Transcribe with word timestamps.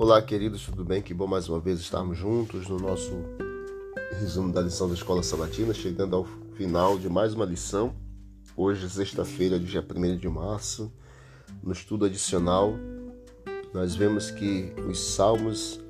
Olá, 0.00 0.22
queridos, 0.22 0.64
tudo 0.64 0.84
bem? 0.84 1.02
Que 1.02 1.12
bom 1.12 1.26
mais 1.26 1.48
uma 1.48 1.58
vez 1.58 1.80
estarmos 1.80 2.16
juntos 2.16 2.68
no 2.68 2.78
nosso 2.78 3.10
resumo 4.20 4.52
da 4.52 4.60
lição 4.60 4.86
da 4.86 4.94
Escola 4.94 5.24
Sabatina, 5.24 5.74
chegando 5.74 6.14
ao 6.14 6.24
final 6.54 6.96
de 6.96 7.08
mais 7.08 7.34
uma 7.34 7.44
lição. 7.44 7.96
Hoje, 8.56 8.88
sexta-feira, 8.88 9.58
dia 9.58 9.84
1 9.84 10.16
de 10.16 10.28
março, 10.28 10.92
no 11.60 11.72
estudo 11.72 12.04
adicional, 12.04 12.74
nós 13.74 13.96
vemos 13.96 14.30
que 14.30 14.72
os 14.88 15.00
salmos 15.00 15.80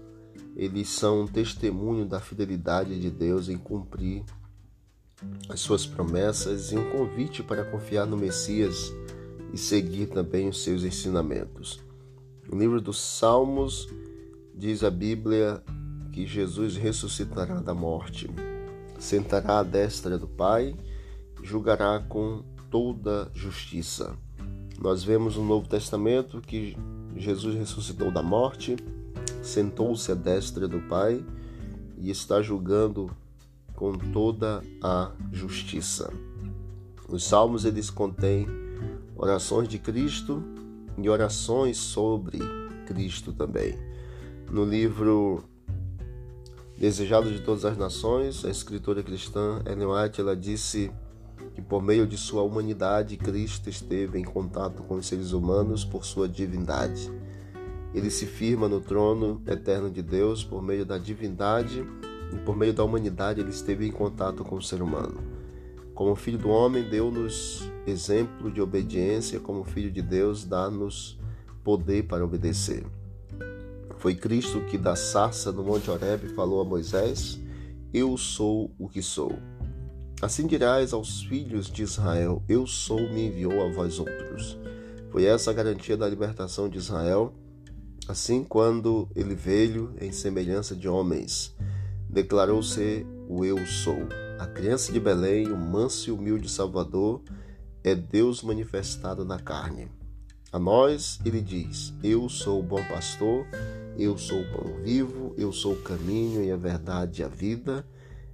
eles 0.56 0.88
são 0.88 1.20
um 1.20 1.26
testemunho 1.26 2.06
da 2.06 2.18
fidelidade 2.18 2.98
de 2.98 3.10
Deus 3.10 3.50
em 3.50 3.58
cumprir 3.58 4.24
as 5.50 5.60
suas 5.60 5.84
promessas 5.84 6.72
e 6.72 6.78
um 6.78 6.90
convite 6.92 7.42
para 7.42 7.62
confiar 7.62 8.06
no 8.06 8.16
Messias 8.16 8.90
e 9.52 9.58
seguir 9.58 10.06
também 10.06 10.48
os 10.48 10.62
seus 10.64 10.82
ensinamentos. 10.82 11.86
No 12.50 12.58
livro 12.58 12.80
dos 12.80 12.98
Salmos, 12.98 13.86
diz 14.54 14.82
a 14.82 14.90
Bíblia 14.90 15.62
que 16.10 16.26
Jesus 16.26 16.76
ressuscitará 16.76 17.60
da 17.60 17.74
morte, 17.74 18.30
sentará 18.98 19.58
à 19.58 19.62
destra 19.62 20.16
do 20.16 20.26
Pai, 20.26 20.74
julgará 21.42 22.00
com 22.00 22.42
toda 22.70 23.30
justiça. 23.34 24.16
Nós 24.80 25.04
vemos 25.04 25.36
no 25.36 25.44
Novo 25.44 25.68
Testamento 25.68 26.40
que 26.40 26.74
Jesus 27.14 27.54
ressuscitou 27.54 28.10
da 28.10 28.22
morte, 28.22 28.76
sentou-se 29.42 30.10
à 30.10 30.14
destra 30.14 30.66
do 30.66 30.80
Pai 30.88 31.22
e 31.98 32.10
está 32.10 32.40
julgando 32.40 33.10
com 33.74 33.92
toda 33.92 34.62
a 34.82 35.12
justiça. 35.30 36.10
Os 37.06 37.24
salmos 37.24 37.66
eles 37.66 37.90
contêm 37.90 38.46
orações 39.14 39.68
de 39.68 39.78
Cristo 39.78 40.42
e 41.02 41.08
orações 41.08 41.76
sobre 41.76 42.38
Cristo 42.86 43.32
também. 43.32 43.78
No 44.50 44.64
livro 44.64 45.44
Desejado 46.76 47.30
de 47.30 47.40
Todas 47.40 47.64
as 47.64 47.76
Nações, 47.76 48.44
a 48.44 48.50
escritora 48.50 49.02
cristã 49.02 49.60
Ellen 49.66 49.88
White 49.88 50.20
ela 50.20 50.36
disse 50.36 50.90
que 51.54 51.60
por 51.60 51.82
meio 51.82 52.06
de 52.06 52.16
sua 52.16 52.42
humanidade 52.42 53.16
Cristo 53.16 53.68
esteve 53.68 54.18
em 54.18 54.24
contato 54.24 54.82
com 54.82 54.94
os 54.94 55.06
seres 55.06 55.32
humanos 55.32 55.84
por 55.84 56.04
sua 56.04 56.28
divindade. 56.28 57.10
Ele 57.94 58.10
se 58.10 58.26
firma 58.26 58.68
no 58.68 58.80
trono 58.80 59.42
eterno 59.46 59.90
de 59.90 60.02
Deus 60.02 60.44
por 60.44 60.62
meio 60.62 60.84
da 60.84 60.98
divindade 60.98 61.84
e 62.32 62.36
por 62.44 62.56
meio 62.56 62.72
da 62.72 62.84
humanidade 62.84 63.40
ele 63.40 63.50
esteve 63.50 63.86
em 63.86 63.92
contato 63.92 64.44
com 64.44 64.56
o 64.56 64.62
ser 64.62 64.82
humano. 64.82 65.37
Como 65.98 66.14
filho 66.14 66.38
do 66.38 66.48
homem, 66.48 66.88
deu-nos 66.88 67.68
exemplo 67.84 68.52
de 68.52 68.60
obediência, 68.60 69.40
como 69.40 69.64
filho 69.64 69.90
de 69.90 70.00
Deus, 70.00 70.44
dá-nos 70.44 71.18
poder 71.64 72.04
para 72.04 72.24
obedecer. 72.24 72.86
Foi 73.96 74.14
Cristo 74.14 74.60
que 74.66 74.78
da 74.78 74.94
sarça 74.94 75.52
do 75.52 75.64
Monte 75.64 75.90
Horebe 75.90 76.28
falou 76.28 76.60
a 76.60 76.64
Moisés: 76.64 77.40
Eu 77.92 78.16
sou 78.16 78.70
o 78.78 78.88
que 78.88 79.02
sou. 79.02 79.40
Assim 80.22 80.46
dirás 80.46 80.92
aos 80.92 81.24
filhos 81.24 81.66
de 81.66 81.82
Israel: 81.82 82.44
Eu 82.48 82.64
sou, 82.64 83.00
me 83.00 83.26
enviou 83.26 83.60
a 83.60 83.72
vós 83.72 83.98
outros. 83.98 84.56
Foi 85.10 85.24
essa 85.24 85.50
a 85.50 85.54
garantia 85.54 85.96
da 85.96 86.08
libertação 86.08 86.68
de 86.68 86.78
Israel. 86.78 87.34
Assim, 88.06 88.44
quando 88.44 89.08
ele 89.16 89.34
veio 89.34 89.92
em 90.00 90.12
semelhança 90.12 90.76
de 90.76 90.88
homens, 90.88 91.56
declarou 92.08 92.62
ser 92.62 93.04
o 93.28 93.44
Eu 93.44 93.64
sou. 93.66 94.08
A 94.38 94.46
criança 94.46 94.90
de 94.90 94.98
Belém, 94.98 95.52
o 95.52 95.56
manso 95.56 96.08
e 96.08 96.12
humilde 96.12 96.48
Salvador, 96.48 97.20
é 97.84 97.94
Deus 97.94 98.42
manifestado 98.42 99.24
na 99.24 99.38
carne. 99.38 99.90
A 100.50 100.58
nós 100.58 101.20
ele 101.26 101.42
diz: 101.42 101.92
Eu 102.02 102.28
sou 102.28 102.60
o 102.60 102.62
bom 102.62 102.82
pastor, 102.84 103.46
eu 103.98 104.16
sou 104.16 104.40
o 104.40 104.50
pão 104.50 104.82
vivo, 104.82 105.34
eu 105.36 105.52
sou 105.52 105.74
o 105.74 105.82
caminho 105.82 106.42
e 106.42 106.50
a 106.50 106.56
verdade 106.56 107.20
e 107.20 107.24
a 107.24 107.28
vida. 107.28 107.86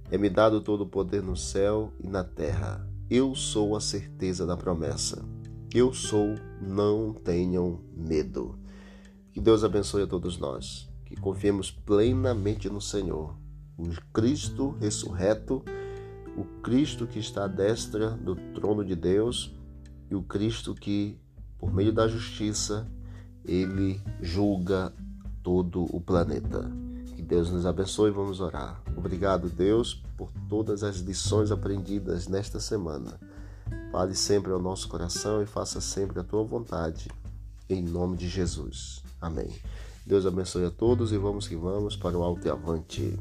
É-me 0.09 0.29
dado 0.29 0.61
todo 0.61 0.81
o 0.81 0.87
poder 0.87 1.21
no 1.21 1.35
céu 1.35 1.91
e 1.99 2.07
na 2.07 2.23
terra. 2.23 2.87
Eu 3.09 3.35
sou 3.35 3.75
a 3.75 3.81
certeza 3.81 4.45
da 4.45 4.55
promessa. 4.55 5.25
Eu 5.73 5.93
sou, 5.93 6.35
não 6.61 7.13
tenham 7.13 7.81
medo. 7.93 8.57
Que 9.33 9.41
Deus 9.41 9.63
abençoe 9.63 10.03
a 10.03 10.07
todos 10.07 10.37
nós. 10.37 10.87
Que 11.05 11.15
confiemos 11.15 11.69
plenamente 11.69 12.69
no 12.69 12.79
Senhor, 12.79 13.35
o 13.77 13.89
Cristo 14.13 14.75
ressurreto 14.79 15.63
o 16.35 16.43
Cristo 16.61 17.07
que 17.07 17.19
está 17.19 17.45
à 17.45 17.47
destra 17.47 18.11
do 18.11 18.35
trono 18.53 18.83
de 18.83 18.95
Deus 18.95 19.53
e 20.09 20.15
o 20.15 20.21
Cristo 20.21 20.75
que, 20.75 21.17
por 21.57 21.73
meio 21.73 21.93
da 21.93 22.07
justiça, 22.07 22.87
ele 23.45 24.01
julga 24.21 24.93
todo 25.41 25.85
o 25.95 26.01
planeta. 26.01 26.69
Que 27.15 27.21
Deus 27.21 27.49
nos 27.49 27.65
abençoe, 27.65 28.11
vamos 28.11 28.41
orar. 28.41 28.81
Obrigado, 28.97 29.49
Deus, 29.49 30.03
por 30.17 30.29
todas 30.49 30.83
as 30.83 30.97
lições 30.97 31.51
aprendidas 31.51 32.27
nesta 32.27 32.59
semana. 32.59 33.19
Fale 33.91 34.13
sempre 34.13 34.51
ao 34.51 34.59
nosso 34.59 34.89
coração 34.89 35.41
e 35.41 35.45
faça 35.45 35.79
sempre 35.79 36.19
a 36.19 36.23
tua 36.23 36.43
vontade, 36.43 37.09
em 37.69 37.81
nome 37.81 38.17
de 38.17 38.27
Jesus. 38.27 39.01
Amém. 39.21 39.49
Deus 40.05 40.25
abençoe 40.25 40.65
a 40.65 40.71
todos 40.71 41.13
e 41.13 41.17
vamos 41.17 41.47
que 41.47 41.55
vamos 41.55 41.95
para 41.95 42.17
o 42.17 42.23
alto 42.23 42.45
e 42.45 42.49
avante. 42.49 43.17